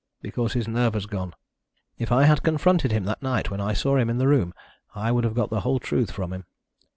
[0.23, 1.35] "Because his nerve has gone.
[1.99, 4.51] If I had confronted him that night when I saw him in the room
[4.95, 6.45] I would have got the whole truth from him."